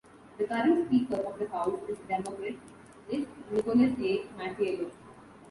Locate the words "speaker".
0.87-1.17